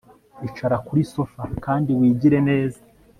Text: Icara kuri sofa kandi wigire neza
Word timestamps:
Icara 0.47 0.77
kuri 0.87 1.01
sofa 1.11 1.43
kandi 1.65 1.89
wigire 1.99 2.39
neza 2.49 2.79